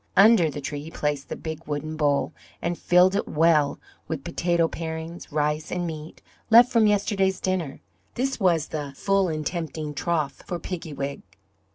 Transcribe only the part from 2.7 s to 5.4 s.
filled it well with potato parings,